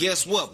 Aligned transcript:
Guess 0.00 0.26
what? 0.26 0.50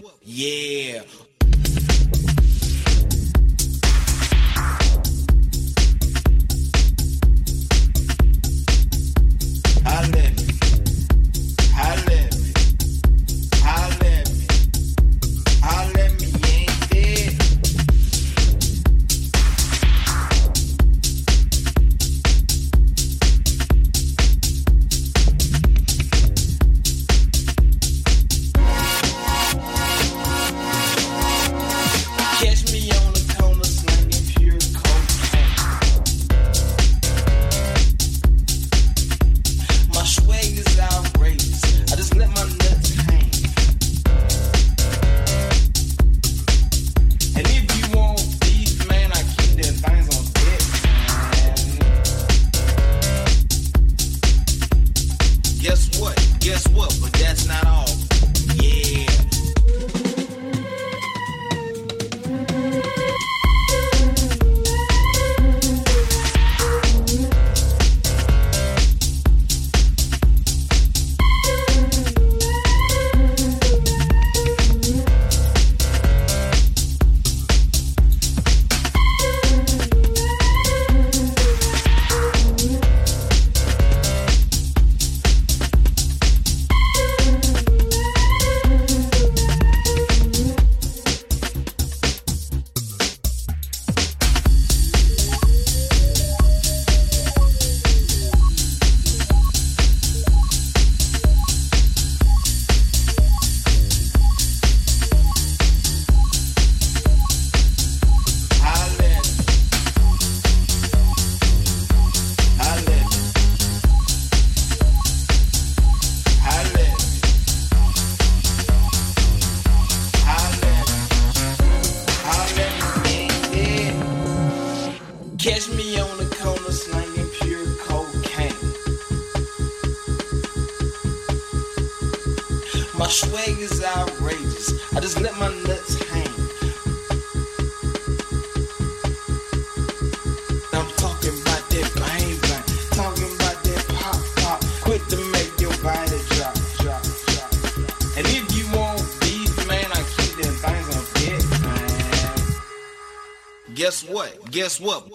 Guess 154.66 154.80
what? 154.80 155.05